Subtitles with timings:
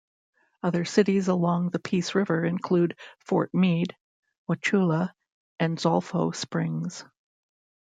[0.63, 3.95] Other cities along the Peace River include Fort Meade,
[4.49, 5.13] Wauchula
[5.59, 7.05] and Zolfo Springs.